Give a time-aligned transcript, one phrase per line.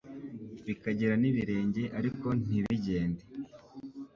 [0.65, 3.23] bikagira n’ibirenge ariko ntibigende